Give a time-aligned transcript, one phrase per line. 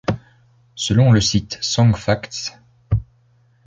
[0.73, 2.59] Selon le site Songfacts,